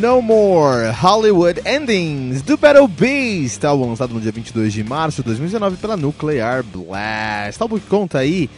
No 0.00 0.20
More 0.20 0.90
Hollywood 0.90 1.60
Endings 1.66 2.42
do 2.42 2.56
Battle 2.56 2.88
Beast, 2.88 3.64
álbum 3.64 3.88
lançado 3.88 4.12
no 4.12 4.20
dia 4.20 4.32
22 4.32 4.72
de 4.72 4.82
março 4.82 5.22
de 5.22 5.26
2019 5.26 5.76
pela 5.76 5.96
Nuclear 5.96 6.64
Blast. 6.64 7.60
Álbum 7.60 7.78
que 7.78 7.86
conta 7.86 8.18
aí, 8.18 8.50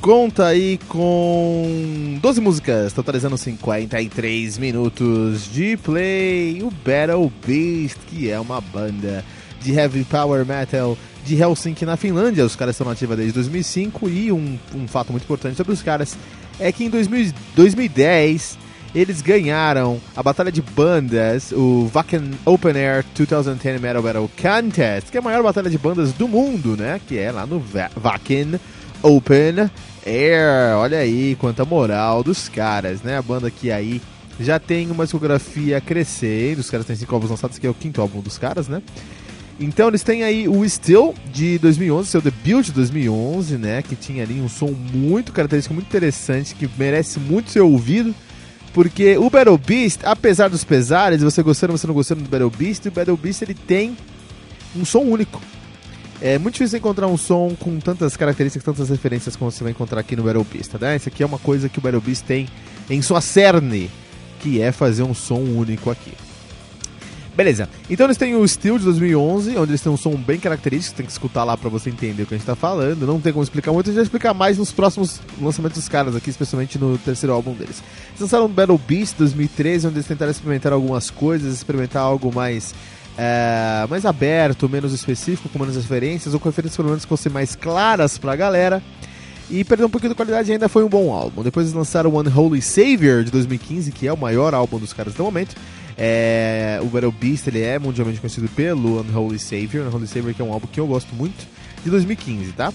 conta 0.00 0.46
aí 0.46 0.78
com 0.88 2.18
12 2.20 2.40
músicas, 2.40 2.92
totalizando 2.92 3.38
53 3.38 4.58
minutos 4.58 5.50
de 5.50 5.76
play. 5.78 6.62
O 6.62 6.70
Battle 6.70 7.32
Beast, 7.46 7.98
que 8.08 8.30
é 8.30 8.38
uma 8.38 8.60
banda 8.60 9.24
de 9.60 9.72
heavy 9.72 10.04
power 10.04 10.44
metal 10.44 10.98
de 11.24 11.40
Helsinki 11.40 11.86
na 11.86 11.96
Finlândia. 11.96 12.44
Os 12.44 12.56
caras 12.56 12.74
estão 12.74 12.86
nativos 12.86 13.16
desde 13.16 13.34
2005 13.34 14.08
e 14.08 14.32
um, 14.32 14.58
um 14.74 14.86
fato 14.86 15.10
muito 15.12 15.24
importante 15.24 15.56
sobre 15.56 15.72
os 15.72 15.82
caras 15.82 16.16
é 16.60 16.70
que 16.70 16.84
em 16.84 16.90
2000, 16.90 17.32
2010 17.56 18.58
eles 18.94 19.22
ganharam 19.22 20.00
a 20.14 20.22
batalha 20.22 20.52
de 20.52 20.60
bandas, 20.60 21.50
o 21.52 21.90
Wacken 21.92 22.32
Open 22.44 22.76
Air 22.76 23.04
2010 23.16 23.80
Metal 23.80 24.02
Battle 24.02 24.30
Contest, 24.40 25.10
que 25.10 25.16
é 25.16 25.20
a 25.20 25.22
maior 25.22 25.42
batalha 25.42 25.70
de 25.70 25.78
bandas 25.78 26.12
do 26.12 26.28
mundo, 26.28 26.76
né? 26.76 27.00
Que 27.06 27.18
é 27.18 27.32
lá 27.32 27.46
no 27.46 27.62
Wacken 27.96 28.60
Open 29.02 29.70
Air. 30.06 30.76
Olha 30.76 30.98
aí 30.98 31.36
quanta 31.40 31.64
moral 31.64 32.22
dos 32.22 32.48
caras, 32.48 33.02
né? 33.02 33.16
A 33.16 33.22
banda 33.22 33.50
que 33.50 33.72
aí 33.72 34.00
já 34.38 34.58
tem 34.58 34.90
uma 34.90 35.04
discografia 35.04 35.80
crescendo. 35.80 36.60
Os 36.60 36.68
caras 36.68 36.84
têm 36.84 36.96
cinco 36.96 37.14
álbuns 37.14 37.30
lançados, 37.30 37.58
que 37.58 37.66
é 37.66 37.70
o 37.70 37.74
quinto 37.74 38.00
álbum 38.00 38.20
dos 38.20 38.36
caras, 38.36 38.68
né? 38.68 38.82
Então 39.58 39.88
eles 39.88 40.02
têm 40.02 40.22
aí 40.24 40.48
o 40.48 40.68
Still 40.68 41.14
de 41.32 41.58
2011, 41.58 42.08
seu 42.08 42.20
debut 42.20 42.66
de 42.66 42.72
2011, 42.72 43.56
né? 43.56 43.80
Que 43.80 43.96
tinha 43.96 44.22
ali 44.22 44.40
um 44.40 44.48
som 44.48 44.74
muito 44.92 45.32
característico, 45.32 45.72
muito 45.72 45.86
interessante, 45.86 46.54
que 46.54 46.68
merece 46.76 47.18
muito 47.18 47.50
ser 47.50 47.60
ouvido. 47.60 48.14
Porque 48.72 49.18
o 49.18 49.28
Battle 49.28 49.58
Beast, 49.58 50.00
apesar 50.02 50.48
dos 50.48 50.64
pesares, 50.64 51.22
você 51.22 51.42
gostando 51.42 51.72
ou 51.72 51.78
você 51.78 51.86
não 51.86 51.94
gostando 51.94 52.22
do 52.22 52.28
Battle 52.28 52.50
Beast, 52.50 52.86
o 52.86 52.90
Battle 52.90 53.16
Beast 53.16 53.42
ele 53.42 53.54
tem 53.54 53.96
um 54.74 54.84
som 54.84 55.00
único. 55.00 55.40
É 56.20 56.38
muito 56.38 56.54
difícil 56.54 56.78
encontrar 56.78 57.08
um 57.08 57.16
som 57.16 57.54
com 57.58 57.78
tantas 57.80 58.16
características, 58.16 58.64
tantas 58.64 58.88
referências 58.88 59.36
como 59.36 59.50
você 59.50 59.62
vai 59.62 59.72
encontrar 59.72 60.00
aqui 60.00 60.16
no 60.16 60.22
Battle 60.22 60.46
Beast, 60.50 60.72
né? 60.80 60.96
Isso 60.96 61.08
aqui 61.08 61.22
é 61.22 61.26
uma 61.26 61.38
coisa 61.38 61.68
que 61.68 61.78
o 61.78 61.82
Battle 61.82 62.00
Beast 62.00 62.24
tem 62.24 62.48
em 62.88 63.02
sua 63.02 63.20
cerne, 63.20 63.90
que 64.40 64.62
é 64.62 64.72
fazer 64.72 65.02
um 65.02 65.14
som 65.14 65.40
único 65.40 65.90
aqui. 65.90 66.12
Beleza, 67.34 67.66
então 67.88 68.06
eles 68.06 68.18
têm 68.18 68.34
o 68.34 68.46
Steel 68.46 68.78
de 68.78 68.84
2011, 68.84 69.56
onde 69.56 69.70
eles 69.70 69.80
têm 69.80 69.90
um 69.90 69.96
som 69.96 70.14
bem 70.16 70.38
característico, 70.38 70.96
tem 70.96 71.06
que 71.06 71.12
escutar 71.12 71.44
lá 71.44 71.56
pra 71.56 71.70
você 71.70 71.88
entender 71.88 72.24
o 72.24 72.26
que 72.26 72.34
a 72.34 72.36
gente 72.36 72.46
tá 72.46 72.54
falando. 72.54 73.06
Não 73.06 73.18
tem 73.18 73.32
como 73.32 73.42
explicar 73.42 73.72
muito, 73.72 73.86
a 73.86 73.90
gente 73.90 73.96
vai 73.96 74.04
explicar 74.04 74.34
mais 74.34 74.58
nos 74.58 74.70
próximos 74.70 75.18
lançamentos 75.40 75.78
dos 75.78 75.88
caras 75.88 76.14
aqui, 76.14 76.28
especialmente 76.28 76.78
no 76.78 76.98
terceiro 76.98 77.32
álbum 77.32 77.54
deles. 77.54 77.82
Eles 78.10 78.20
lançaram 78.20 78.44
o 78.44 78.48
Battle 78.48 78.78
Beast 78.86 79.16
2013, 79.16 79.86
onde 79.86 79.96
eles 79.96 80.06
tentaram 80.06 80.30
experimentar 80.30 80.74
algumas 80.74 81.10
coisas, 81.10 81.54
experimentar 81.54 82.02
algo 82.02 82.30
mais 82.34 82.74
é, 83.16 83.86
mais 83.88 84.04
aberto, 84.04 84.68
menos 84.68 84.92
específico, 84.92 85.48
com 85.48 85.58
menos 85.58 85.76
referências, 85.76 86.34
ou 86.34 86.40
com 86.40 86.48
referências 86.48 86.76
pelo 86.76 86.88
menos 86.88 87.04
que 87.04 87.08
fossem 87.08 87.32
mais 87.32 87.54
claras 87.54 88.18
pra 88.18 88.36
galera. 88.36 88.82
E 89.50 89.64
perdeu 89.64 89.86
um 89.86 89.90
pouquinho 89.90 90.10
de 90.10 90.16
qualidade 90.16 90.50
ainda 90.50 90.68
foi 90.68 90.84
um 90.84 90.88
bom 90.88 91.12
álbum. 91.12 91.42
Depois 91.42 91.66
eles 91.66 91.76
lançaram 91.76 92.10
o 92.10 92.20
Unholy 92.20 92.62
Savior 92.62 93.22
de 93.24 93.30
2015, 93.30 93.92
que 93.92 94.06
é 94.06 94.12
o 94.12 94.16
maior 94.16 94.54
álbum 94.54 94.78
dos 94.78 94.92
caras 94.92 95.14
do 95.14 95.24
momento. 95.24 95.54
É, 95.96 96.78
o 96.82 96.86
Battle 96.86 97.12
Beast 97.12 97.46
ele 97.46 97.62
é 97.62 97.78
mundialmente 97.78 98.20
conhecido 98.20 98.48
pelo 98.48 99.00
Unholy 99.00 99.38
Savior. 99.38 99.86
Unholy 99.88 100.06
Savior 100.06 100.34
que 100.34 100.42
é 100.42 100.44
um 100.44 100.52
álbum 100.52 100.66
que 100.66 100.80
eu 100.80 100.86
gosto 100.86 101.14
muito, 101.14 101.46
de 101.84 101.90
2015, 101.90 102.52
tá? 102.52 102.72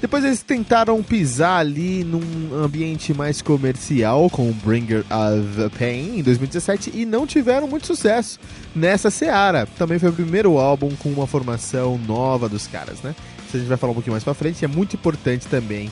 Depois 0.00 0.22
eles 0.22 0.42
tentaram 0.42 1.02
pisar 1.02 1.60
ali 1.60 2.04
num 2.04 2.54
ambiente 2.62 3.14
mais 3.14 3.40
comercial 3.40 4.28
com 4.28 4.50
o 4.50 4.52
Bringer 4.52 5.00
of 5.00 5.78
Pain 5.78 6.18
em 6.18 6.22
2017 6.22 6.92
e 6.94 7.06
não 7.06 7.26
tiveram 7.26 7.66
muito 7.66 7.86
sucesso 7.86 8.38
nessa 8.76 9.10
seara. 9.10 9.66
Também 9.78 9.98
foi 9.98 10.10
o 10.10 10.12
primeiro 10.12 10.58
álbum 10.58 10.94
com 10.96 11.08
uma 11.08 11.26
formação 11.26 11.96
nova 12.06 12.50
dos 12.50 12.66
caras, 12.66 13.00
né? 13.00 13.14
Isso 13.46 13.56
a 13.56 13.60
gente 13.60 13.68
vai 13.68 13.78
falar 13.78 13.92
um 13.92 13.94
pouquinho 13.94 14.12
mais 14.12 14.22
pra 14.22 14.34
frente. 14.34 14.62
É 14.62 14.68
muito 14.68 14.94
importante 14.94 15.46
também 15.46 15.90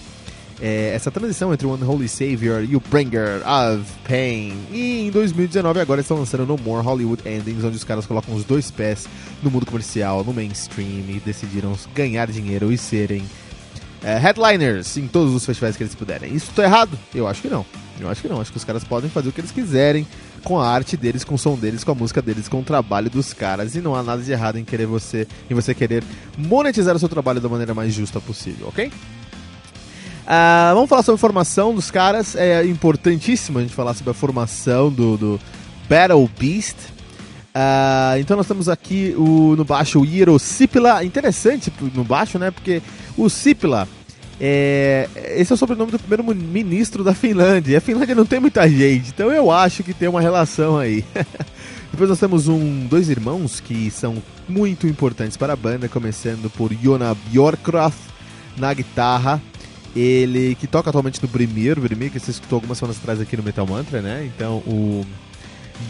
é, 0.61 0.93
essa 0.95 1.11
transição 1.11 1.53
entre 1.53 1.67
o 1.67 1.75
Unholy 1.75 2.09
Savior 2.09 2.65
e 2.65 2.77
o 2.77 2.81
Bringer 2.81 3.43
of 3.47 3.85
Pain. 4.09 4.55
E 4.71 5.07
em 5.07 5.11
2019 5.11 5.81
agora 5.81 6.01
estão 6.01 6.19
lançando 6.19 6.47
No 6.47 6.57
More 6.57 6.85
Hollywood 6.85 7.23
Endings, 7.29 7.65
onde 7.65 7.77
os 7.77 7.85
caras 7.85 8.07
colocam 8.07 8.35
os 8.35 8.45
dois 8.45 8.71
pés 8.71 9.09
no 9.43 9.51
mundo 9.51 9.67
comercial, 9.67 10.23
no 10.25 10.33
mainstream 10.33 11.05
e 11.09 11.23
decidiram 11.25 11.77
ganhar 11.95 12.31
dinheiro 12.31 12.73
e 12.73 12.79
serem 12.79 13.25
é, 14.03 14.19
headliners 14.19 14.97
em 14.97 15.07
todos 15.07 15.35
os 15.35 15.45
festivais 15.45 15.77
que 15.77 15.83
eles 15.83 15.95
puderem. 15.95 16.35
Isso 16.35 16.51
tá 16.55 16.65
errado? 16.65 16.99
Eu 17.15 17.27
acho 17.27 17.41
que 17.41 17.49
não. 17.49 17.65
Eu 18.01 18.09
acho 18.09 18.21
que 18.21 18.29
não. 18.29 18.41
Acho 18.41 18.51
que 18.51 18.57
os 18.57 18.65
caras 18.65 18.85
podem 18.85 19.09
fazer 19.09 19.29
o 19.29 19.33
que 19.33 19.41
eles 19.41 19.53
quiserem 19.53 20.07
com 20.43 20.59
a 20.59 20.69
arte 20.69 20.97
deles, 20.97 21.23
com 21.25 21.37
o 21.37 21.39
som 21.39 21.55
deles, 21.55 21.85
com 21.85 21.93
a 21.93 21.95
música 21.95 22.21
deles, 22.21 22.49
com 22.49 22.61
o 22.61 22.65
trabalho 22.65 23.09
dos 23.09 23.33
caras. 23.33 23.75
E 23.75 23.81
não 23.81 23.95
há 23.95 24.03
nada 24.03 24.23
de 24.23 24.33
errado 24.33 24.59
em 24.59 24.65
querer 24.65 24.87
você, 24.87 25.27
em 25.49 25.55
você 25.55 25.75
querer 25.75 26.03
monetizar 26.37 26.97
o 26.97 26.99
seu 26.99 27.09
trabalho 27.09 27.41
da 27.41 27.49
maneira 27.49 27.75
mais 27.75 27.93
justa 27.93 28.21
possível, 28.21 28.69
ok? 28.69 28.91
Uh, 30.23 30.75
vamos 30.75 30.89
falar 30.89 31.03
sobre 31.03 31.17
a 31.17 31.21
formação 31.21 31.75
dos 31.75 31.91
caras. 31.91 32.37
É 32.37 32.65
importantíssimo 32.65 33.59
a 33.59 33.63
gente 33.63 33.75
falar 33.75 33.95
sobre 33.95 34.11
a 34.11 34.15
formação 34.15 34.91
do, 34.91 35.17
do 35.17 35.41
Battle 35.89 36.29
Beast. 36.39 36.77
Uh, 37.55 38.19
então 38.19 38.37
nós 38.37 38.47
temos 38.47 38.69
aqui 38.69 39.15
o, 39.17 39.55
no 39.57 39.65
baixo 39.65 40.01
o 40.01 40.05
Hiro 40.05 40.39
Sipila. 40.39 41.05
Interessante 41.05 41.73
no 41.95 42.05
baixo, 42.05 42.39
né? 42.39 42.51
Porque 42.51 42.81
o 43.17 43.29
Sipila. 43.29 43.89
É, 44.45 45.09
esse 45.37 45.53
é 45.53 45.55
o 45.55 45.57
sobrenome 45.57 45.93
do 45.93 45.99
primeiro 46.01 46.25
ministro 46.35 47.05
da 47.05 47.15
Finlândia. 47.15 47.75
E 47.75 47.77
a 47.77 47.81
Finlândia 47.81 48.15
não 48.15 48.27
tem 48.27 48.41
muita 48.41 48.69
gente, 48.69 49.11
então 49.11 49.31
eu 49.31 49.53
acho 49.53 49.85
que 49.85 49.95
tem 49.95 50.09
uma 50.09 50.21
relação 50.21 50.77
aí. 50.77 51.05
Depois 51.93 52.09
nós 52.09 52.19
temos 52.19 52.49
um, 52.49 52.87
dois 52.87 53.09
irmãos 53.09 53.61
que 53.61 53.89
são 53.91 54.21
muito 54.49 54.89
importantes 54.89 55.37
para 55.37 55.53
a 55.53 55.57
banda, 55.57 55.89
começando 55.89 56.51
por 56.51 56.73
Jona 56.73 57.15
Bjorkroth 57.29 57.95
na 58.57 58.75
guitarra, 58.75 59.41
ele 59.95 60.55
que 60.55 60.67
toca 60.67 60.91
atualmente 60.91 61.21
no 61.23 61.29
Brimir, 61.29 61.79
Brimir 61.81 62.11
que 62.11 62.19
você 62.19 62.31
escutou 62.31 62.57
algumas 62.57 62.79
semanas 62.79 62.99
atrás 62.99 63.21
aqui 63.21 63.37
no 63.37 63.43
Metal 63.43 63.67
Mantra, 63.67 64.01
né? 64.01 64.31
Então 64.35 64.59
o 64.59 65.05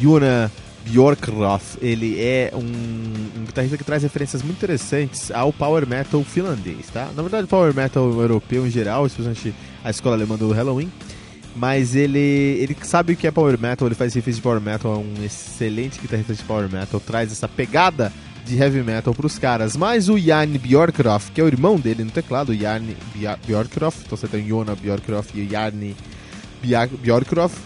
Juna 0.00 0.50
Bjorkroth, 0.84 1.78
ele 1.80 2.20
é 2.20 2.50
um, 2.54 3.40
um, 3.40 3.44
guitarrista 3.44 3.78
que 3.78 3.84
traz 3.84 4.02
referências 4.02 4.42
muito 4.42 4.56
interessantes 4.56 5.30
ao 5.30 5.52
power 5.52 5.86
metal 5.86 6.22
finlandês, 6.24 6.88
tá? 6.92 7.08
Na 7.14 7.22
verdade, 7.22 7.46
power 7.46 7.74
metal 7.74 8.10
europeu 8.10 8.66
em 8.66 8.70
geral, 8.70 9.06
especialmente 9.06 9.54
a 9.84 9.90
escola 9.90 10.16
alemã 10.16 10.36
do 10.36 10.50
Halloween. 10.50 10.90
Mas 11.54 11.94
ele, 11.94 12.18
ele 12.18 12.76
sabe 12.82 13.12
o 13.12 13.16
que 13.16 13.26
é 13.26 13.30
power 13.30 13.58
metal, 13.60 13.86
ele 13.86 13.94
faz 13.94 14.14
riffs 14.14 14.36
de 14.36 14.42
power 14.42 14.60
metal, 14.60 14.94
é 14.94 14.96
um 14.96 15.24
excelente 15.24 16.00
guitarrista 16.00 16.34
de 16.34 16.42
power 16.42 16.68
metal, 16.68 16.98
traz 16.98 17.30
essa 17.30 17.46
pegada 17.46 18.12
de 18.44 18.56
heavy 18.56 18.82
metal 18.82 19.14
pros 19.14 19.38
caras. 19.38 19.76
Mas 19.76 20.08
o 20.08 20.18
Jan 20.18 20.48
Bjorkroff, 20.48 21.30
que 21.32 21.40
é 21.40 21.44
o 21.44 21.46
irmão 21.46 21.78
dele 21.78 22.04
no 22.04 22.10
teclado, 22.10 22.52
o 22.52 22.56
Jan 22.56 22.82
Bjorkroff, 23.46 24.02
então 24.04 24.16
você 24.16 24.28
tem 24.28 24.46
Jona 24.46 24.74
Bjorkroff 24.74 25.30
e 25.38 25.46
o 25.46 25.50
Jarni 25.50 25.96
Bjorkroff. 27.00 27.56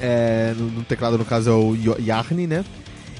É, 0.00 0.54
no, 0.56 0.66
no, 0.66 0.84
teclado, 0.84 1.18
no 1.18 1.24
caso, 1.24 1.50
é 1.50 1.52
o 1.52 1.76
Jarni, 2.00 2.46
né? 2.46 2.64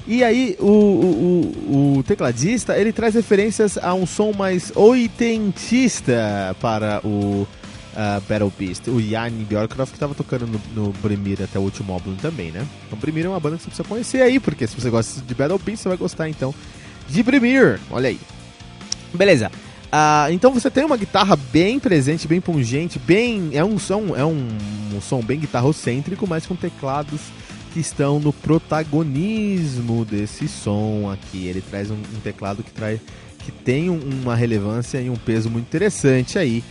E 0.07 0.23
aí, 0.23 0.55
o, 0.59 0.65
o, 0.65 1.97
o, 1.97 2.03
tecladista, 2.03 2.77
ele 2.77 2.91
traz 2.91 3.13
referências 3.13 3.77
a 3.77 3.93
um 3.93 4.07
som 4.07 4.31
mais 4.33 4.71
oitentista 4.75 6.55
para 6.59 6.99
o 7.03 7.45
uh, 7.99 8.21
Battle 8.27 8.51
Beast. 8.57 8.87
O 8.87 9.01
Jan 9.01 9.31
Bjorkroff 9.47 9.91
que 9.91 9.97
estava 9.97 10.15
tocando 10.15 10.47
no, 10.47 10.59
no 10.73 10.93
até 11.43 11.59
o 11.59 11.61
último 11.61 11.91
álbum 11.91 12.15
também, 12.15 12.51
né? 12.51 12.65
Então 12.87 12.97
Brimir 12.97 13.25
é 13.25 13.29
uma 13.29 13.39
banda 13.39 13.57
que 13.57 13.63
você 13.63 13.69
precisa 13.69 13.87
conhecer 13.87 14.21
aí, 14.21 14.39
porque 14.39 14.65
se 14.65 14.79
você 14.79 14.89
gosta 14.89 15.21
de 15.21 15.35
Battle 15.35 15.59
Beast, 15.59 15.83
você 15.83 15.89
vai 15.89 15.97
gostar 15.97 16.29
então 16.29 16.55
de 17.09 17.21
Brimir. 17.21 17.79
Olha 17.91 18.09
aí. 18.09 18.19
Beleza. 19.13 19.51
Ah, 19.91 20.27
então 20.29 20.53
você 20.53 20.69
tem 20.69 20.85
uma 20.85 20.97
guitarra 20.97 21.35
bem 21.35 21.79
presente, 21.79 22.27
bem 22.27 22.39
pungente, 22.39 22.99
bem 22.99 23.49
é 23.53 23.65
um 23.65 23.79
som 23.79 24.15
é 24.15 24.23
um, 24.23 24.47
um 24.93 25.01
som 25.01 25.19
bem 25.21 25.39
guitarrocêntrico, 25.39 26.27
mas 26.27 26.45
com 26.45 26.55
teclados 26.55 27.19
que 27.73 27.79
estão 27.79 28.19
no 28.19 28.31
protagonismo 28.31 30.05
desse 30.05 30.47
som 30.47 31.09
aqui. 31.11 31.47
Ele 31.47 31.61
traz 31.61 31.89
um, 31.89 31.95
um 31.95 32.19
teclado 32.23 32.63
que 32.63 32.71
traz 32.71 32.99
que 33.39 33.51
tem 33.51 33.89
uma 33.89 34.35
relevância 34.35 34.99
e 35.01 35.09
um 35.09 35.15
peso 35.15 35.49
muito 35.49 35.65
interessante 35.65 36.37
aí. 36.37 36.63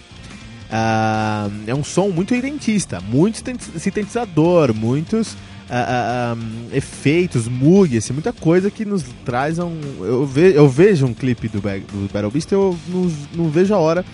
Ah, 0.70 1.48
é 1.66 1.74
um 1.74 1.82
som 1.82 2.08
muito 2.08 2.34
identista, 2.34 3.00
muito 3.00 3.42
sintetizador, 3.78 4.74
muitos 4.74 5.32
uh, 5.32 6.36
um, 6.36 6.76
efeitos, 6.76 7.48
Moog, 7.48 7.96
assim, 7.96 8.12
muita 8.12 8.32
coisa 8.32 8.70
que 8.70 8.84
nos 8.84 9.02
traz 9.24 9.58
um. 9.58 9.74
Eu, 10.00 10.26
ve, 10.26 10.54
eu 10.54 10.68
vejo 10.68 11.06
um 11.06 11.14
clipe 11.14 11.48
do, 11.48 11.60
do 11.60 12.12
Battle 12.12 12.30
Beast 12.30 12.52
eu 12.52 12.78
não, 12.88 13.12
não 13.34 13.50
vejo 13.50 13.74
a 13.74 13.78
hora 13.78 14.04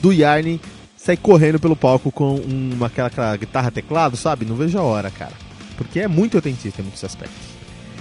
do 0.00 0.12
Yarn 0.12 0.60
sair 0.96 1.16
correndo 1.16 1.58
pelo 1.58 1.74
palco 1.74 2.12
com 2.12 2.36
uma, 2.36 2.86
aquela, 2.86 3.08
aquela 3.08 3.36
guitarra 3.36 3.70
teclado, 3.70 4.16
sabe? 4.16 4.44
Não 4.44 4.54
vejo 4.54 4.78
a 4.78 4.82
hora, 4.82 5.10
cara. 5.10 5.32
Porque 5.76 6.00
é 6.00 6.08
muito 6.08 6.36
autentista 6.36 6.80
em 6.80 6.84
muitos 6.84 7.02
aspectos. 7.02 7.40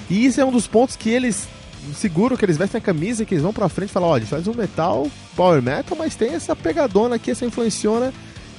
E 0.09 0.25
isso 0.25 0.41
é 0.41 0.45
um 0.45 0.51
dos 0.51 0.67
pontos 0.67 0.95
que 0.95 1.09
eles 1.09 1.47
seguram, 1.95 2.37
que 2.37 2.45
eles 2.45 2.57
vestem 2.57 2.79
a 2.79 2.81
camisa, 2.81 3.25
que 3.25 3.33
eles 3.33 3.43
vão 3.43 3.53
pra 3.53 3.69
frente 3.69 3.89
e 3.89 3.93
falam, 3.93 4.09
ó, 4.09 4.15
a 4.15 4.19
gente 4.19 4.29
faz 4.29 4.47
um 4.47 4.53
metal, 4.53 5.07
power 5.35 5.61
metal, 5.61 5.97
mas 5.97 6.15
tem 6.15 6.33
essa 6.33 6.55
pegadona 6.55 7.15
aqui, 7.15 7.31
essa 7.31 7.45
influenciona 7.45 8.13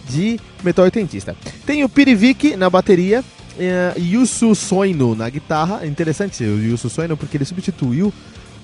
de 0.09 0.39
metal 0.63 0.85
oitentista. 0.85 1.37
Tem 1.65 1.85
o 1.85 1.89
Pirivik 1.89 2.57
na 2.57 2.69
bateria, 2.69 3.25
é, 3.59 3.95
Yusu 3.99 4.55
Soino 4.55 5.15
na 5.15 5.29
guitarra. 5.29 5.81
É 5.83 5.87
interessante 5.87 6.43
o 6.43 6.63
Yusu 6.63 6.89
Soino 6.89 7.17
porque 7.17 7.37
ele 7.37 7.45
substituiu 7.45 8.13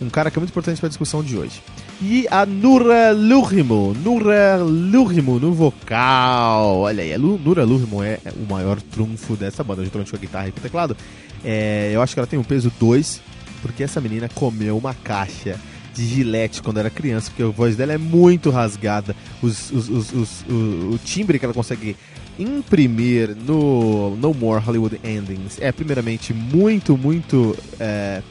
um 0.00 0.08
cara 0.08 0.30
que 0.30 0.38
é 0.38 0.40
muito 0.40 0.50
importante 0.50 0.78
para 0.78 0.86
a 0.86 0.90
discussão 0.90 1.22
de 1.22 1.36
hoje. 1.36 1.60
E 2.00 2.26
a 2.30 2.46
Nura 2.46 3.10
Lurimo, 3.12 3.94
Nura 3.94 4.56
Lurimo 4.58 5.40
no 5.40 5.52
vocal. 5.52 6.78
Olha 6.78 7.02
aí, 7.02 7.12
a 7.12 7.18
Nura 7.18 7.64
Lurimo 7.64 8.02
é 8.02 8.20
o 8.36 8.50
maior 8.50 8.80
trunfo 8.80 9.34
dessa 9.34 9.64
banda, 9.64 9.82
juntamente 9.82 10.10
com 10.10 10.16
a 10.16 10.20
guitarra 10.20 10.48
e 10.48 10.52
com 10.52 10.60
o 10.60 10.62
teclado. 10.62 10.96
É, 11.44 11.90
eu 11.92 12.00
acho 12.00 12.14
que 12.14 12.20
ela 12.20 12.26
tem 12.26 12.38
um 12.38 12.44
peso 12.44 12.72
2, 12.78 13.20
porque 13.60 13.82
essa 13.82 14.00
menina 14.00 14.28
comeu 14.34 14.76
uma 14.76 14.94
caixa 14.94 15.58
de 15.94 16.06
gilete 16.06 16.62
quando 16.62 16.78
era 16.78 16.90
criança, 16.90 17.30
porque 17.30 17.42
a 17.42 17.48
voz 17.48 17.76
dela 17.76 17.92
é 17.92 17.98
muito 17.98 18.50
rasgada, 18.50 19.16
os, 19.42 19.70
os, 19.70 19.88
os, 19.88 20.42
o, 20.48 20.94
o 20.94 21.00
timbre 21.04 21.38
que 21.38 21.44
ela 21.44 21.54
consegue 21.54 21.96
imprimir 22.38 23.34
no 23.34 24.14
No 24.16 24.32
More 24.32 24.62
Hollywood 24.62 25.00
Endings 25.02 25.58
é, 25.60 25.72
primeiramente, 25.72 26.32
muito, 26.32 26.96
muito. 26.96 27.56
É, 27.80 28.22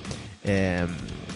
é, 0.45 0.87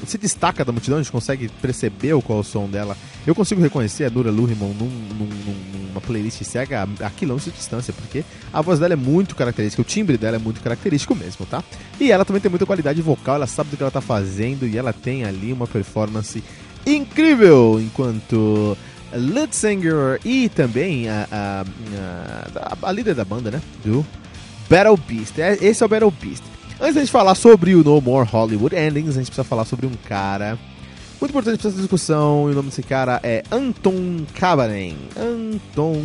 se 0.06 0.18
destaca 0.18 0.66
da 0.66 0.72
multidão, 0.72 1.00
a 1.00 1.02
gente 1.02 1.12
consegue 1.12 1.50
perceber 1.62 2.20
qual 2.22 2.40
é 2.40 2.42
o 2.42 2.44
som 2.44 2.68
dela. 2.68 2.98
Eu 3.26 3.36
consigo 3.36 3.62
reconhecer 3.62 4.06
a 4.06 4.10
Nura 4.10 4.32
Lurimon 4.32 4.74
num, 4.74 4.90
num, 4.90 5.30
numa 5.88 6.02
playlist 6.02 6.44
cega 6.44 6.88
a, 7.00 7.10
quilômetros 7.10 7.52
de 7.52 7.58
distância, 7.58 7.94
porque 7.94 8.24
a 8.52 8.62
voz 8.62 8.80
dela 8.80 8.94
é 8.94 8.98
muito 8.98 9.36
característica, 9.36 9.82
o 9.82 9.86
timbre 9.86 10.18
dela 10.18 10.38
é 10.38 10.40
muito 10.40 10.62
característico 10.62 11.16
mesmo, 11.16 11.46
tá? 11.46 11.64
E 12.00 12.12
ela 12.12 12.26
também 12.26 12.42
tem 12.42 12.50
muita 12.50 12.66
qualidade 12.66 13.02
vocal, 13.02 13.36
ela 13.36 13.48
sabe 13.48 13.70
do 13.70 13.78
que 13.78 13.84
ela 13.84 13.92
tá 13.92 14.02
fazendo 14.02 14.68
e 14.68 14.78
ela 14.78 14.94
tem 14.94 15.24
ali 15.24 15.54
uma 15.54 15.68
performance 15.68 16.44
incrível 16.86 17.80
enquanto 17.80 18.78
lead 19.14 19.56
singer 19.56 20.20
e 20.24 20.50
também 20.50 21.10
a, 21.10 21.28
a, 21.32 21.66
a, 22.56 22.90
a, 22.90 22.92
líder 22.92 23.14
da 23.14 23.26
banda, 23.26 23.52
né? 23.52 23.62
Do 23.84 24.06
Battle 24.70 24.98
Beast. 24.98 25.38
É, 25.40 25.58
esse 25.62 25.84
é 25.84 25.86
o 25.86 25.90
Battle 25.90 26.12
Beast. 26.12 26.51
Antes 26.82 26.96
da 26.96 27.02
gente 27.02 27.12
falar 27.12 27.36
sobre 27.36 27.76
o 27.76 27.84
No 27.84 28.02
More 28.02 28.28
Hollywood 28.28 28.76
Endings, 28.76 29.12
a 29.12 29.20
gente 29.20 29.28
precisa 29.28 29.44
falar 29.44 29.66
sobre 29.66 29.86
um 29.86 29.94
cara 30.10 30.58
muito 31.20 31.30
importante 31.30 31.60
para 31.60 31.70
essa 31.70 31.78
discussão. 31.78 32.50
E 32.50 32.54
o 32.54 32.56
nome 32.56 32.70
desse 32.70 32.82
cara 32.82 33.20
é 33.22 33.44
Anton 33.52 34.26
Kabanen. 34.34 34.98
Anton 35.16 36.02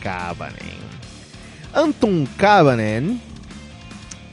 Kabanen. 0.00 0.78
Anton 1.74 2.26
Kabanen 2.38 3.20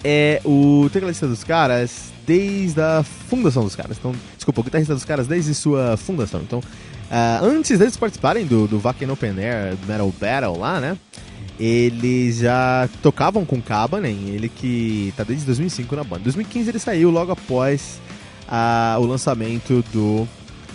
é 0.02 0.40
o 0.46 0.90
tecladista 0.94 1.28
dos 1.28 1.44
caras 1.44 2.14
desde 2.26 2.80
a 2.80 3.04
fundação 3.04 3.66
dos 3.66 3.76
caras. 3.76 3.98
Então, 3.98 4.16
desculpa, 4.38 4.62
o 4.62 4.64
guitarrista 4.64 4.94
dos 4.94 5.04
caras 5.04 5.28
desde 5.28 5.54
sua 5.54 5.98
fundação. 5.98 6.40
Então, 6.40 6.62
Uh, 7.12 7.44
antes 7.44 7.78
deles 7.78 7.98
participarem 7.98 8.46
do, 8.46 8.68
do 8.68 8.80
Wacken 8.80 9.12
Open 9.12 9.32
Air 9.32 9.76
Metal 9.86 10.14
Battle 10.18 10.58
lá, 10.58 10.80
né? 10.80 10.98
Eles 11.63 12.40
já 12.40 12.90
tocavam 13.04 13.46
com 13.46 13.62
Cabanen, 13.62 14.30
ele 14.30 14.50
que 14.50 15.13
tá 15.16 15.24
desde 15.24 15.46
2005 15.46 15.96
na 15.96 16.04
banda. 16.04 16.22
Em 16.22 16.24
2015 16.24 16.69
ele 16.72 16.80
saiu 16.80 17.12
logo 17.12 17.31
após 17.31 18.02
uh, 18.48 19.00
o 19.00 19.06
lançamento 19.06 19.86
do 19.94 20.28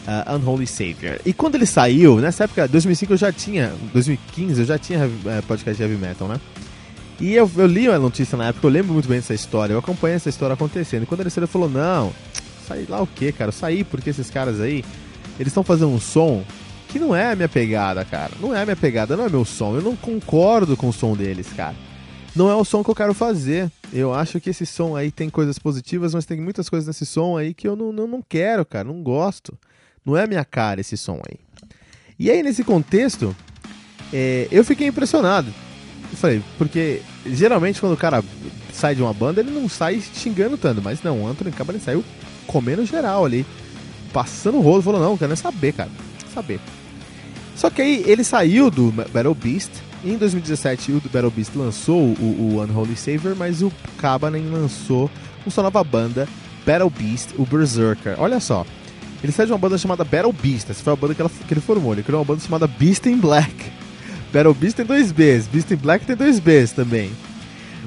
uh, 0.07 0.37
Unholy 0.37 0.65
Savior. 0.65 1.19
E 1.27 1.33
quando 1.33 1.57
ele 1.57 1.67
saiu, 1.67 2.21
nessa 2.21 2.45
época, 2.45 2.69
2005 2.69 3.15
eu 3.15 3.17
já 3.17 3.33
tinha, 3.33 3.73
2015 3.93 4.61
eu 4.61 4.65
já 4.65 4.79
tinha 4.79 5.07
uh, 5.09 5.43
podcast 5.49 5.77
de 5.77 5.83
heavy 5.83 6.01
metal, 6.01 6.29
né? 6.29 6.41
E 7.19 7.35
eu, 7.35 7.51
eu 7.57 7.67
li 7.67 7.89
a 7.89 7.99
notícia 7.99 8.39
na 8.39 8.47
época, 8.47 8.65
eu 8.65 8.71
lembro 8.71 8.93
muito 8.93 9.09
bem 9.09 9.19
dessa 9.19 9.35
história, 9.35 9.73
eu 9.73 9.81
acompanhei 9.81 10.15
essa 10.15 10.29
história 10.29 10.55
acontecendo. 10.55 11.03
E 11.03 11.07
quando 11.07 11.23
ele 11.23 11.31
saiu, 11.31 11.43
ele 11.43 11.51
falou: 11.51 11.69
Não, 11.69 12.13
saí 12.65 12.87
lá 12.89 13.03
o 13.03 13.09
que, 13.09 13.33
cara? 13.33 13.49
Eu 13.49 13.53
saí 13.53 13.83
porque 13.83 14.11
esses 14.11 14.31
caras 14.31 14.61
aí 14.61 14.85
eles 15.37 15.49
estão 15.49 15.65
fazendo 15.65 15.91
um 15.91 16.01
som 16.01 16.45
que 16.97 17.05
não 17.05 17.15
é 17.15 17.33
a 17.33 17.37
minha 17.37 17.49
pegada, 17.49 18.05
cara. 18.05 18.33
Não 18.41 18.55
é 18.55 18.63
a 18.63 18.65
minha 18.65 18.77
pegada, 18.77 19.17
não 19.17 19.27
é 19.27 19.29
meu 19.29 19.45
som. 19.45 19.77
Eu 19.77 19.83
não 19.83 19.95
concordo 19.95 20.77
com 20.77 20.89
o 20.89 20.93
som 20.93 21.15
deles, 21.15 21.53
cara. 21.53 21.75
Não 22.35 22.51
é 22.51 22.55
o 22.55 22.65
som 22.65 22.83
que 22.83 22.91
eu 22.91 22.95
quero 22.95 23.13
fazer. 23.13 23.71
Eu 23.93 24.15
acho 24.15 24.41
que 24.41 24.51
esse 24.51 24.65
som 24.65 24.97
aí 24.97 25.11
tem 25.11 25.29
coisas 25.29 25.59
positivas, 25.59 26.15
mas 26.15 26.25
tem 26.25 26.41
muitas 26.41 26.69
coisas 26.69 26.87
nesse 26.87 27.05
som 27.05 27.37
aí 27.37 27.53
que 27.53 27.69
eu 27.69 27.77
não, 27.77 27.93
não, 27.93 28.07
não 28.07 28.23
quero, 28.27 28.65
cara. 28.65 28.85
Não 28.89 29.03
gosto. 29.03 29.57
Não 30.05 30.17
é 30.17 30.25
a 30.25 30.27
minha 30.27 30.45
cara 30.45 30.81
esse 30.81 30.97
som 30.97 31.21
aí. 31.29 31.39
E 32.19 32.31
aí, 32.31 32.43
nesse 32.43 32.65
contexto, 32.65 33.37
é, 34.11 34.49
eu 34.51 34.65
fiquei 34.65 34.87
impressionado. 34.87 35.53
Eu 36.11 36.17
falei, 36.17 36.43
porque 36.57 37.03
geralmente 37.27 37.81
quando 37.81 37.93
o 37.93 37.97
cara 37.97 38.25
sai 38.73 38.95
de 38.95 39.03
uma 39.03 39.13
banda, 39.13 39.41
ele 39.41 39.51
não 39.51 39.69
sai 39.69 40.01
xingando 40.01 40.57
tanto. 40.57 40.81
Mas 40.81 41.03
não, 41.03 41.23
o 41.23 41.27
Anthony 41.27 41.53
Cabaret 41.53 41.81
saiu 41.81 42.03
comendo 42.47 42.87
geral 42.87 43.25
ali 43.25 43.45
passando 44.13 44.59
o 44.59 44.61
rolo, 44.63 44.81
falou, 44.81 45.01
não, 45.01 45.19
quero 45.19 45.29
nem 45.29 45.37
saber, 45.37 45.75
cara. 45.75 45.91
Saber. 46.33 46.61
Só 47.57 47.71
que 47.71 47.81
aí 47.81 48.05
ele 48.07 48.23
saiu 48.23 48.71
do 48.71 48.93
Battle 48.93 49.35
Beast. 49.35 49.71
Em 50.05 50.17
2017 50.17 50.93
o 50.93 51.03
Battle 51.11 51.31
Beast 51.31 51.57
lançou 51.57 52.01
o, 52.01 52.55
o 52.55 52.63
Unholy 52.63 52.95
Savior, 52.95 53.35
mas 53.35 53.63
o 53.63 53.73
Cabanen 53.99 54.49
lançou 54.51 55.11
uma 55.45 55.51
sua 55.51 55.65
nova 55.65 55.83
banda, 55.83 56.29
Battle 56.67 56.91
Beast, 56.91 57.31
o 57.39 57.47
Berserker. 57.47 58.15
Olha 58.19 58.39
só, 58.39 58.65
ele 59.23 59.33
saiu 59.33 59.47
de 59.47 59.53
uma 59.53 59.59
banda 59.59 59.79
chamada 59.79 60.05
Battle 60.05 60.33
Beast, 60.33 60.71
essa 60.71 60.83
foi 60.85 60.93
a 60.93 60.97
banda 60.97 61.15
que, 61.15 61.21
ela, 61.23 61.31
que 61.31 61.53
ele 61.53 61.61
formou. 61.61 61.95
Ele 61.95 62.03
criou 62.03 62.21
uma 62.21 62.27
banda 62.27 62.41
chamada 62.41 62.67
Beast 62.67 63.07
in 63.07 63.17
Black. 63.17 63.55
Battle 64.33 64.55
Beast 64.55 64.77
tem 64.77 64.85
dois 64.85 65.11
Bs, 65.11 65.47
Beast 65.47 65.71
in 65.71 65.77
Black 65.77 66.05
tem 66.05 66.15
dois 66.15 66.39
Bs 66.39 66.73
também. 66.73 67.11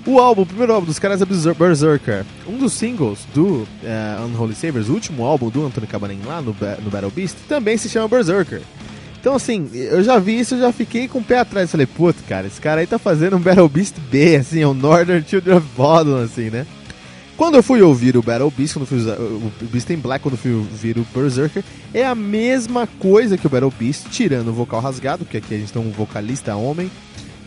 O 0.06 0.20
álbum, 0.20 0.42
o 0.42 0.46
primeiro 0.46 0.74
álbum 0.74 0.88
dos 0.88 0.98
caras 0.98 1.22
é 1.22 1.26
Berserker. 1.26 2.26
Um 2.48 2.58
dos 2.58 2.74
singles 2.74 3.20
do 3.34 3.68
uh, 3.84 4.26
Unholy 4.26 4.56
Sabers, 4.56 4.90
o 4.90 4.94
último 4.94 5.24
álbum 5.24 5.50
do 5.50 5.66
Anthony 5.66 5.86
Cabanen 5.86 6.20
lá 6.26 6.42
no, 6.42 6.56
no 6.84 6.90
Battle 6.90 7.12
Beast, 7.12 7.38
também 7.48 7.78
se 7.78 7.90
chama 7.90 8.08
Berserker. 8.08 8.62
Então, 9.20 9.36
assim, 9.36 9.70
eu 9.74 10.02
já 10.02 10.18
vi 10.18 10.40
isso, 10.40 10.56
eu 10.56 10.60
já 10.60 10.72
fiquei 10.72 11.08
com 11.08 11.20
o 11.20 11.24
pé 11.24 11.40
atrás. 11.40 11.70
Falei, 11.70 11.86
puto, 11.86 12.24
cara, 12.24 12.48
esse 12.48 12.60
cara 12.62 12.82
aí 12.82 12.88
tá 12.88 12.98
fazendo 12.98 13.36
um 13.36 13.40
Battle 13.40 13.68
Beast 13.68 13.96
B, 14.10 14.38
assim, 14.38 14.62
é 14.62 14.68
um 14.68 14.74
Northern 14.74 15.26
Children 15.28 15.58
of 15.58 15.68
Bodom, 15.76 16.18
assim, 16.18 16.50
né? 16.50 16.66
Quando 17.36 17.56
eu 17.56 17.64
fui 17.64 17.82
ouvir 17.82 18.18
o 18.18 18.22
Battle 18.22 18.52
Beast, 18.52 18.74
quando 18.74 18.86
fui 18.86 19.00
o 19.00 19.52
Beast 19.72 19.90
in 19.90 19.98
Black, 19.98 20.22
quando 20.22 20.38
fui 20.38 20.54
ouvir 20.54 20.98
o 20.98 21.08
Berserker, 21.14 21.64
é 21.94 22.06
a 22.06 22.14
mesma 22.14 22.86
coisa 22.86 23.38
que 23.38 23.48
o 23.48 23.50
Battle 23.50 23.74
Beast, 23.80 24.08
tirando 24.10 24.50
o 24.50 24.54
vocal 24.54 24.82
rasgado, 24.82 25.24
porque 25.24 25.38
aqui 25.38 25.56
a 25.56 25.58
gente 25.58 25.72
tem 25.72 25.82
um 25.82 25.90
vocalista 25.90 26.56
homem, 26.56 26.92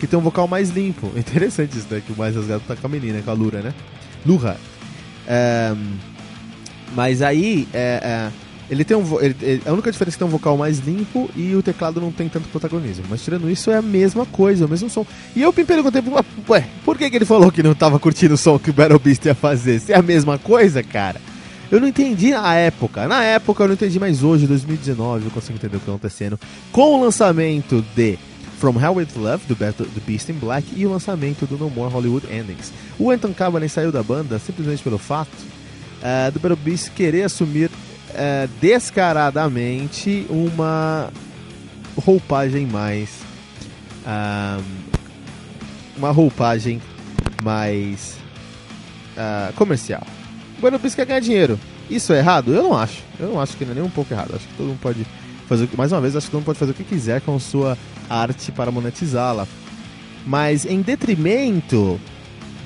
que 0.01 0.07
tem 0.07 0.19
um 0.19 0.23
vocal 0.23 0.49
mais 0.49 0.71
limpo. 0.71 1.11
Interessante 1.17 1.77
isso, 1.77 1.87
né? 1.91 2.03
Que 2.07 2.13
o 2.13 2.17
mais 2.17 2.35
rasgado 2.35 2.63
tá 2.67 2.75
com 2.75 2.87
a 2.87 2.91
menina, 2.91 3.21
com 3.23 3.31
a 3.31 3.35
Lura, 3.35 3.61
né? 3.61 3.75
Lura. 4.25 4.57
É, 5.27 5.75
mas 6.95 7.21
aí, 7.21 7.69
é, 7.73 8.01
é, 8.03 8.33
ele 8.73 8.85
tem 8.85 8.97
um. 8.97 9.21
Ele, 9.21 9.37
ele, 9.43 9.63
a 9.67 9.73
única 9.73 9.93
diferença 9.93 10.15
é 10.15 10.17
que 10.17 10.19
tem 10.21 10.27
um 10.27 10.31
vocal 10.31 10.57
mais 10.57 10.79
limpo 10.79 11.29
e 11.37 11.55
o 11.55 11.63
teclado 11.63 12.01
não 12.01 12.11
tem 12.11 12.27
tanto 12.27 12.49
protagonismo. 12.49 13.05
Mas 13.11 13.23
tirando 13.23 13.51
isso, 13.51 13.71
é 13.71 13.77
a 13.77 13.83
mesma 13.83 14.25
coisa, 14.25 14.65
o 14.65 14.69
mesmo 14.69 14.89
som. 14.89 15.05
E 15.37 15.43
eu 15.43 15.53
me 15.55 15.63
perguntei, 15.63 16.03
ué, 16.49 16.65
por 16.83 16.97
que, 16.97 17.11
que 17.11 17.17
ele 17.17 17.27
falou 17.27 17.53
que 17.53 17.63
não 17.63 17.75
tava 17.75 17.99
curtindo 17.99 18.33
o 18.33 18.39
som 18.39 18.59
que 18.59 18.71
o 18.71 18.73
Battle 18.73 18.99
Beast 18.99 19.27
ia 19.27 19.35
fazer? 19.35 19.79
Se 19.79 19.93
é 19.93 19.97
a 19.99 20.01
mesma 20.01 20.39
coisa, 20.39 20.83
cara. 20.83 21.21
Eu 21.71 21.83
não 21.83 21.89
entendi 21.89 22.31
na 22.31 22.55
época. 22.55 23.07
Na 23.07 23.23
época 23.23 23.63
eu 23.63 23.69
não 23.69 23.75
entendi, 23.75 24.01
mas 24.01 24.23
hoje, 24.23 24.47
2019, 24.47 25.27
eu 25.27 25.31
consigo 25.31 25.59
entender 25.59 25.77
o 25.77 25.81
que 25.81 25.85
tá 25.85 25.93
acontecendo. 25.93 26.41
Com 26.73 26.99
o 26.99 27.05
lançamento 27.05 27.85
de 27.95 28.19
From 28.59 28.81
Hell 28.81 28.95
With 28.95 29.09
Love, 29.17 29.45
do, 29.49 29.55
do 29.55 30.01
Beast 30.07 30.31
in 30.31 30.35
Black, 30.35 30.67
e 30.75 30.87
o 30.87 30.91
lançamento 30.91 31.45
do 31.45 31.59
No 31.59 31.69
More 31.69 31.93
Hollywood 31.93 32.27
Endings. 32.33 32.73
O 32.99 33.11
Anton 33.11 33.35
Cabanen 33.35 33.69
saiu 33.69 33.93
da 33.93 34.03
banda 34.03 34.39
simplesmente 34.39 34.83
pelo 34.83 34.97
fato 34.97 35.29
uh, 36.03 36.33
do 36.33 36.41
Battle 36.41 36.57
Beast 36.57 36.91
querer 36.91 37.23
assumir 37.23 37.71
uh, 38.15 38.49
descaradamente 38.61 40.27
uma 40.29 41.11
roupagem 41.97 42.67
mais. 42.67 43.21
Uh, 44.05 44.63
uma 45.97 46.11
roupagem 46.11 46.81
mais 47.43 48.17
comercial. 49.57 50.03
O 50.61 50.79
Beast 50.79 50.97
quer 50.97 51.05
ganhar 51.05 51.21
dinheiro. 51.21 51.61
Isso 51.91 52.13
é 52.15 52.19
errado? 52.19 52.55
Eu 52.55 52.63
não 52.63 52.77
acho. 52.77 53.03
Eu 53.21 53.29
não 53.29 53.41
acho 53.41 53.57
que 53.57 53.65
não 53.65 53.73
é 53.73 53.75
nem 53.75 53.85
um 53.85 53.91
pouco 53.91 54.13
errado. 54.13 54.35
Acho 54.35 54.49
que 54.49 54.55
todo 54.55 54.69
mundo 54.69 54.81
pode 54.81 55.07
fazer, 55.47 55.69
mais 55.77 55.93
uma 55.93 56.01
vez, 56.01 56.17
acho 56.17 56.27
que 56.27 56.31
todo 56.31 56.41
mundo 56.41 56.47
pode 56.47 56.59
fazer 56.59 56.73
o 56.73 56.75
que 56.75 56.85
quiser 56.85 57.21
com 57.21 57.39
sua 57.39 57.77
arte 58.09 58.51
para 58.51 58.71
monetizá-la. 58.71 59.47
Mas 60.27 60.65
em 60.65 60.81
detrimento 60.81 62.01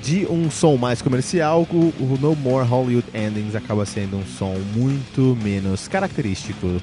de 0.06 0.24
um 0.30 0.48
som 0.52 0.76
mais 0.76 1.02
comercial, 1.02 1.66
o, 1.68 2.16
No 2.20 2.36
More 2.36 2.64
Hollywood 2.64 3.08
Endings 3.12 3.56
acaba 3.56 3.84
sendo 3.84 4.16
um 4.16 4.24
som 4.24 4.54
muito 4.72 5.36
menos 5.42 5.88
característico 5.88 6.80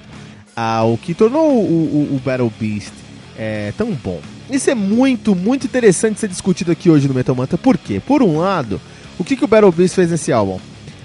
ao 0.54 0.98
que 0.98 1.14
tornou 1.14 1.64
o, 1.64 2.10
o, 2.12 2.16
o 2.18 2.22
Battle 2.24 2.52
Beast 2.60 2.92
é, 3.38 3.72
tão 3.78 3.94
bom. 3.94 4.20
Isso 4.50 4.70
é 4.70 4.76
muito, 4.76 5.34
muito 5.34 5.66
interessante 5.66 6.20
ser 6.20 6.28
discutido 6.28 6.70
aqui 6.70 6.90
hoje 6.90 7.08
no 7.08 7.14
Metal 7.14 7.34
Manta. 7.34 7.58
Por 7.58 7.78
quê? 7.78 8.02
Por 8.06 8.22
um 8.22 8.40
lado, 8.40 8.80
o 9.18 9.24
que, 9.24 9.38
que 9.38 9.46
o 9.46 9.48
Battle 9.48 9.72
Beast 9.72 9.96
fez 9.96 10.12
nesse 10.12 10.34
álbum? 10.34 10.60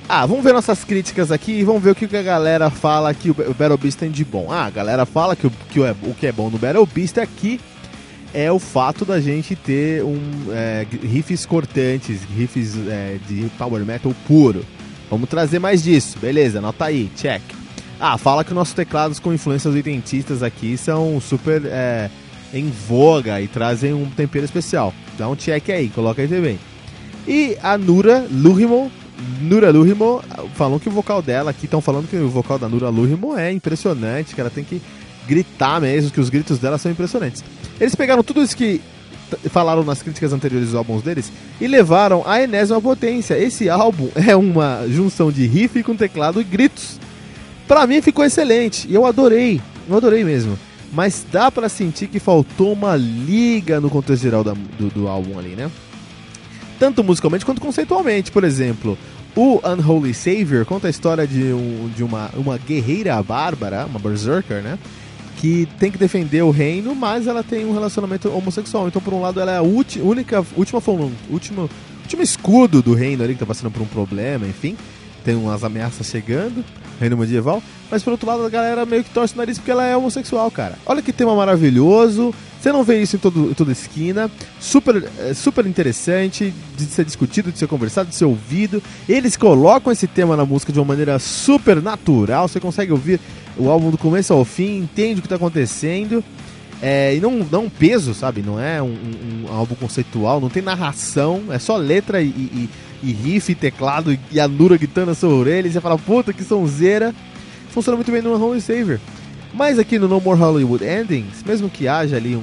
Ah, 0.08 0.26
vamos 0.26 0.42
ver 0.42 0.52
nossas 0.52 0.82
críticas 0.82 1.30
aqui 1.30 1.52
e 1.52 1.64
vamos 1.64 1.80
ver 1.80 1.90
o 1.90 1.94
que, 1.94 2.08
que 2.08 2.16
a 2.16 2.22
galera 2.22 2.68
fala 2.68 3.14
que 3.14 3.30
o 3.30 3.34
Battle 3.34 3.78
Beast 3.78 3.96
tem 3.96 4.10
de 4.10 4.25
bom. 4.25 4.48
Ah, 4.50 4.64
a 4.64 4.70
galera 4.70 5.06
fala 5.06 5.37
que, 5.37 5.46
o, 5.46 5.52
que 5.70 5.78
o, 5.78 5.84
o 6.02 6.14
que 6.18 6.26
é 6.26 6.32
bom 6.32 6.50
no 6.50 6.58
Battle 6.58 6.84
Beast 6.84 7.16
aqui 7.18 7.60
é 7.60 7.77
o 8.50 8.58
fato 8.58 9.04
da 9.04 9.20
gente 9.20 9.56
ter 9.56 10.04
um 10.04 10.18
é, 10.50 10.87
riffs 11.02 11.47
cortantes, 11.47 12.20
riffs 12.37 12.76
é, 12.87 13.16
de 13.26 13.50
power 13.58 13.85
metal 13.85 14.14
puro. 14.26 14.64
Vamos 15.11 15.28
trazer 15.28 15.58
mais 15.58 15.82
disso, 15.82 16.18
beleza? 16.18 16.58
Anota 16.58 16.85
aí, 16.85 17.11
check. 17.16 17.42
Ah, 18.00 18.16
fala 18.16 18.44
que 18.44 18.54
nossos 18.54 18.75
teclados 18.75 19.18
com 19.18 19.32
influências 19.32 19.75
oitentistas 19.75 20.42
aqui 20.42 20.76
são 20.76 21.20
super 21.20 21.62
é, 21.64 22.11
em 22.52 22.70
voga 22.70 23.40
e 23.40 23.49
trazem 23.49 23.92
um 23.92 24.08
tempero 24.11 24.44
especial. 24.44 24.94
Dá 25.18 25.28
um 25.28 25.35
check 25.35 25.70
aí, 25.70 25.88
coloca 25.88 26.23
aí 26.23 26.28
também. 26.28 26.58
E 27.26 27.56
a 27.62 27.76
Nura 27.76 28.26
Luhimo, 28.30 28.90
Nura 29.40 29.70
Luhimo, 29.70 30.23
falam 30.54 30.78
que 30.78 30.88
o 30.88 30.92
vocal 30.92 31.20
dela 31.20 31.50
aqui, 31.50 31.64
estão 31.64 31.80
falando 31.80 32.08
que 32.08 32.16
o 32.16 32.28
vocal 32.28 32.58
da 32.58 32.68
Nura 32.68 32.88
Luhimo 32.88 33.37
é 33.37 33.50
impressionante, 33.50 34.35
que 34.35 34.40
ela 34.40 34.50
tem 34.50 34.64
que 34.64 34.80
gritar 35.26 35.80
mesmo, 35.80 36.11
que 36.11 36.20
os 36.20 36.30
gritos 36.30 36.58
dela 36.58 36.78
são 36.78 36.90
impressionantes. 36.90 37.42
Eles 37.80 37.94
pegaram 37.94 38.23
tudo 38.23 38.42
isso 38.42 38.56
que 38.56 38.80
falaram 39.50 39.85
nas 39.85 40.02
críticas 40.02 40.32
anteriores 40.32 40.68
dos 40.68 40.75
álbuns 40.76 41.02
deles 41.02 41.30
e 41.61 41.66
levaram 41.66 42.23
a 42.26 42.42
enésima 42.42 42.80
potência. 42.80 43.38
Esse 43.38 43.68
álbum 43.68 44.08
é 44.26 44.35
uma 44.35 44.87
junção 44.88 45.30
de 45.30 45.47
riff 45.47 45.82
com 45.82 45.97
teclado 45.97 46.40
e 46.40 46.44
gritos. 46.44 46.99
Pra 47.66 47.87
mim 47.87 48.00
ficou 48.00 48.25
excelente 48.25 48.88
e 48.88 48.94
eu 48.94 49.04
adorei, 49.04 49.61
eu 49.88 49.97
adorei 49.97 50.25
mesmo. 50.25 50.58
Mas 50.90 51.26
dá 51.30 51.50
para 51.50 51.68
sentir 51.68 52.06
que 52.06 52.18
faltou 52.18 52.73
uma 52.73 52.97
liga 52.97 53.78
no 53.78 53.90
contexto 53.90 54.23
geral 54.23 54.42
da, 54.42 54.54
do, 54.78 54.88
do 54.88 55.06
álbum 55.06 55.38
ali, 55.38 55.50
né? 55.50 55.70
Tanto 56.78 57.04
musicalmente 57.04 57.44
quanto 57.44 57.61
conceitualmente. 57.61 58.32
Por 58.32 58.42
exemplo, 58.42 58.97
o 59.37 59.61
Unholy 59.62 60.14
Savior 60.14 60.64
conta 60.64 60.87
a 60.87 60.90
história 60.90 61.26
de, 61.26 61.52
um, 61.52 61.90
de 61.94 62.02
uma, 62.02 62.30
uma 62.35 62.56
guerreira 62.56 63.23
bárbara, 63.23 63.85
uma 63.85 63.99
berserker, 63.99 64.62
né? 64.62 64.78
Que 65.38 65.68
tem 65.78 65.90
que 65.90 65.99
defender 65.99 66.42
o 66.42 66.50
reino, 66.50 66.95
mas 66.95 67.26
ela 67.26 67.42
tem 67.42 67.64
um 67.64 67.73
relacionamento 67.73 68.28
homossexual. 68.28 68.88
Então, 68.88 69.00
por 69.00 69.14
um 69.14 69.21
lado, 69.21 69.40
ela 69.40 69.52
é 69.52 69.57
a 69.57 69.62
única, 69.62 70.45
última, 70.57 70.83
última, 71.30 71.68
último 72.02 72.23
escudo 72.23 72.83
do 72.83 72.92
reino 72.92 73.23
ali, 73.23 73.35
que 73.35 73.40
tá 73.40 73.47
passando 73.47 73.71
por 73.71 73.80
um 73.80 73.87
problema, 73.87 74.47
enfim. 74.47 74.76
Tem 75.25 75.37
umas 75.37 75.62
ameaças 75.62 76.07
chegando 76.07 76.64
reino 76.99 77.16
medieval. 77.16 77.62
Mas 77.90 78.02
por 78.02 78.11
outro 78.11 78.26
lado, 78.26 78.45
a 78.45 78.49
galera 78.49 78.85
meio 78.85 79.02
que 79.02 79.11
torce 79.11 79.35
o 79.35 79.37
nariz 79.37 79.59
porque 79.59 79.71
ela 79.71 79.85
é 79.85 79.97
homossexual, 79.97 80.50
cara. 80.50 80.78
Olha 80.85 81.00
que 81.00 81.12
tema 81.12 81.35
maravilhoso. 81.35 82.35
Você 82.61 82.73
não 82.73 82.83
vê 82.83 83.00
isso 83.00 83.16
em, 83.16 83.18
todo, 83.18 83.50
em 83.50 83.54
toda 83.54 83.73
esquina. 83.73 84.30
Super, 84.61 85.09
é, 85.18 85.33
super 85.33 85.64
interessante 85.64 86.52
de 86.76 86.85
ser 86.85 87.04
discutido, 87.04 87.52
de 87.52 87.59
ser 87.59 87.68
conversado, 87.68 88.11
de 88.11 88.14
ser 88.14 88.25
ouvido. 88.25 88.83
Eles 89.09 89.37
colocam 89.37 89.92
esse 89.92 90.07
tema 90.07 90.37
na 90.37 90.45
música 90.45 90.73
de 90.73 90.78
uma 90.78 90.85
maneira 90.85 91.18
super 91.18 91.80
natural. 91.80 92.49
Você 92.49 92.61
consegue 92.61 92.92
ouvir 92.92 93.21
o 93.58 93.68
álbum 93.70 93.90
do 93.90 93.98
começo 93.98 94.32
ao 94.32 94.44
fim, 94.44 94.78
entende 94.78 95.18
o 95.18 95.22
que 95.22 95.26
está 95.26 95.36
acontecendo. 95.36 96.22
É, 96.80 97.14
e 97.16 97.20
não 97.20 97.40
dá 97.40 97.58
um 97.58 97.68
peso, 97.68 98.14
sabe? 98.14 98.40
Não 98.40 98.58
é 98.58 98.80
um, 98.80 98.86
um, 98.86 99.46
um, 99.46 99.52
álbum 99.52 99.74
conceitual, 99.74 100.40
não 100.40 100.48
tem 100.48 100.62
narração, 100.62 101.44
é 101.50 101.58
só 101.58 101.76
letra 101.76 102.22
e, 102.22 102.28
e, 102.28 102.70
e 103.02 103.12
riff, 103.12 103.50
e 103.50 103.54
teclado 103.54 104.16
e 104.30 104.38
a 104.38 104.46
Nura 104.46 104.76
gritando 104.76 105.08
na 105.08 105.14
sua 105.14 105.30
orelha, 105.30 105.66
e 105.66 105.72
você 105.72 105.80
fala, 105.80 105.98
puta 105.98 106.32
que 106.32 106.44
sonzeira. 106.44 107.12
Funciona 107.70 107.96
muito 107.96 108.12
bem 108.12 108.22
no 108.22 108.32
Holy 108.40 108.60
Savior. 108.60 109.00
Mas 109.52 109.78
aqui 109.78 109.98
no 109.98 110.06
No 110.06 110.20
More 110.20 110.38
Hollywood 110.38 110.84
Endings, 110.84 111.42
mesmo 111.44 111.68
que 111.68 111.88
haja 111.88 112.16
ali 112.16 112.36
um, 112.36 112.42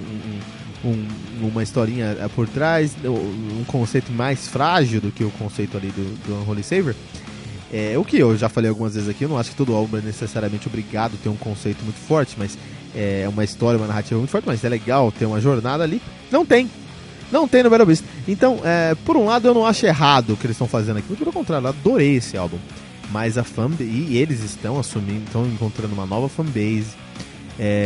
um, 0.84 1.08
uma 1.42 1.64
historinha 1.64 2.18
eh, 2.20 2.28
por 2.36 2.48
trás, 2.48 2.96
um 3.06 3.64
conceito 3.66 4.12
mais 4.12 4.48
frágil 4.48 5.02
do 5.02 5.12
que 5.12 5.24
o 5.24 5.32
conceito 5.32 5.78
ali 5.78 5.88
do, 5.90 6.28
do 6.28 6.42
Unholy 6.42 6.64
Savior, 6.64 6.96
é, 7.74 7.98
o 7.98 8.04
que 8.04 8.18
eu 8.18 8.38
já 8.38 8.48
falei 8.48 8.70
algumas 8.70 8.94
vezes 8.94 9.10
aqui, 9.10 9.24
eu 9.24 9.30
não 9.30 9.38
acho 9.38 9.52
que 9.52 9.56
todo 9.56 9.74
álbum 9.74 9.98
é 9.98 10.02
necessariamente 10.02 10.68
obrigado 10.68 11.18
ter 11.22 11.30
um 11.30 11.36
conceito 11.36 11.84
muito 11.84 11.98
forte, 11.98 12.36
mas 12.38 12.58
é 12.96 13.28
uma 13.28 13.44
história, 13.44 13.78
uma 13.78 13.88
narrativa 13.88 14.18
muito 14.18 14.30
forte, 14.30 14.46
mas 14.48 14.64
é 14.64 14.70
legal 14.70 15.12
ter 15.12 15.26
uma 15.26 15.42
jornada 15.42 15.84
ali. 15.84 16.02
Não 16.32 16.46
tem. 16.46 16.70
Não 17.32 17.48
tem 17.48 17.64
no 17.64 17.70
Battle 17.70 17.88
Beast. 17.88 18.04
Então, 18.28 18.60
é, 18.64 18.96
por 19.04 19.18
um 19.18 19.26
lado, 19.26 19.48
eu 19.48 19.54
não 19.54 19.66
acho 19.66 19.86
errado 19.86 20.34
o 20.34 20.38
que 20.38 20.46
eles 20.46 20.56
estão 20.56 20.68
fazendo 20.68 20.98
aqui. 20.98 21.08
Muito 21.08 21.20
pelo 21.20 21.34
contrário, 21.34 21.66
eu 21.66 21.70
adorei 21.70 22.16
esse 22.16 22.38
álbum. 22.38 22.58
Mas 23.12 23.38
a 23.38 23.44
fanbase, 23.44 23.84
e 23.84 24.18
eles 24.18 24.44
estão 24.44 24.80
assumindo, 24.80 25.24
estão 25.26 25.46
encontrando 25.46 25.94
uma 25.94 26.06
nova 26.06 26.30
fanbase. 26.30 26.94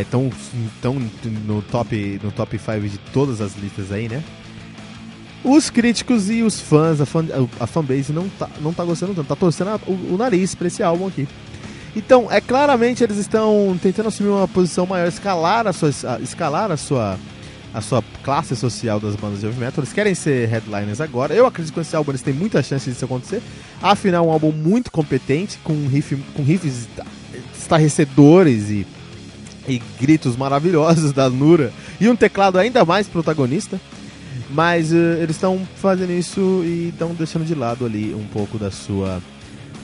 Estão 0.02 0.32
é, 0.32 1.30
no 1.46 1.62
top 1.62 2.20
no 2.24 2.32
top 2.32 2.58
5 2.58 2.80
de 2.88 2.98
todas 3.14 3.40
as 3.40 3.56
listas 3.56 3.92
aí, 3.92 4.08
né? 4.10 4.24
Os 5.44 5.70
críticos 5.70 6.30
e 6.30 6.44
os 6.44 6.60
fãs, 6.60 7.00
a, 7.00 7.06
fan, 7.06 7.26
a 7.60 7.68
fanbase 7.68 8.12
não 8.12 8.28
tá, 8.28 8.50
não 8.60 8.74
tá 8.74 8.84
gostando 8.84 9.14
tanto, 9.14 9.28
tá 9.28 9.36
torcendo 9.36 9.70
a, 9.70 9.80
o, 9.88 10.14
o 10.14 10.18
nariz 10.18 10.54
pra 10.54 10.68
esse 10.68 10.84
álbum 10.84 11.08
aqui. 11.08 11.28
Então, 11.96 12.28
é 12.32 12.40
claramente 12.40 13.04
eles 13.04 13.18
estão 13.18 13.78
tentando 13.82 14.08
assumir 14.08 14.30
uma 14.30 14.48
posição 14.48 14.86
maior, 14.86 15.08
escalar 15.08 15.66
a 15.66 15.74
sua, 15.74 15.90
escalar 16.22 16.72
a 16.72 16.78
sua 16.78 17.18
a 17.74 17.82
sua 17.82 18.04
classe 18.24 18.56
social 18.56 19.00
das 19.00 19.16
bandas 19.16 19.42
de 19.42 19.46
heavy 19.46 19.60
metal. 19.60 19.84
Eles 19.84 19.94
querem 19.94 20.16
ser 20.16 20.48
headliners 20.48 21.00
agora. 21.00 21.34
Eu 21.34 21.46
acredito 21.46 21.74
que 21.74 21.80
esse 21.80 21.96
álbum 21.96 22.12
eles 22.12 22.22
têm 22.22 22.34
muita 22.34 22.64
chance 22.64 22.90
disso 22.90 23.06
acontecer. 23.06 23.42
Afinal, 23.82 24.28
um 24.28 24.32
álbum 24.32 24.52
muito 24.52 24.92
competente, 24.92 25.60
com, 25.64 25.88
riff, 25.88 26.16
com 26.34 26.44
riffs 26.44 26.88
estarrecedores 27.56 28.70
e, 28.70 28.88
e 29.68 29.82
gritos 30.00 30.36
maravilhosos 30.36 31.14
da 31.14 31.30
Nura. 31.30 31.72
E 32.02 32.10
um 32.10 32.16
teclado 32.16 32.58
ainda 32.58 32.84
mais 32.84 33.08
protagonista. 33.08 33.80
Mas 34.50 34.92
uh, 34.92 35.18
eles 35.22 35.36
estão 35.36 35.68
fazendo 35.76 36.12
isso 36.12 36.62
e 36.66 36.90
estão 36.90 37.14
deixando 37.14 37.46
de 37.46 37.54
lado 37.56 37.86
ali 37.86 38.14
um 38.14 38.26
pouco 38.26 38.58
da 38.58 38.72
sua 38.72 39.22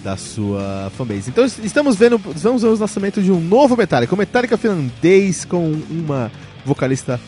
da 0.04 0.16
sua 0.16 0.92
fanbase. 0.96 1.32
Então 1.32 1.44
estamos 1.44 1.96
vendo, 1.96 2.20
vamos 2.20 2.62
ver 2.62 2.68
o 2.68 2.78
lançamento 2.78 3.24
de 3.24 3.32
um 3.32 3.42
novo 3.42 3.76
Metallica, 3.76 4.14
um 4.14 4.18
Metallica 4.18 4.56
finlandês 4.56 5.44
com 5.44 5.72
uma 5.90 6.32
vocalista 6.64 7.20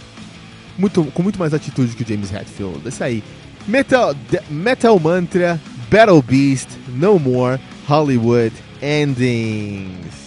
muito, 0.78 1.04
com 1.06 1.24
muito 1.24 1.40
mais 1.40 1.56
atitude 1.56 1.96
que 1.96 2.04
o 2.04 2.08
James 2.08 2.32
Hetfield. 2.32 2.88
Esse 2.88 3.04
aí. 3.04 3.24
Metal, 3.68 4.16
Metal 4.50 5.00
Mantra, 5.00 5.60
Battle 5.90 6.22
Beast, 6.22 6.70
No 6.96 7.20
More, 7.20 7.60
Hollywood 7.88 8.54
Endings. 8.82 10.27